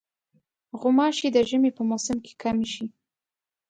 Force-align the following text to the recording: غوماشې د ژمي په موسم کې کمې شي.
غوماشې 0.79 1.27
د 1.31 1.37
ژمي 1.49 1.71
په 1.77 1.81
موسم 1.89 2.17
کې 2.25 2.33
کمې 2.41 2.67
شي. 2.73 2.85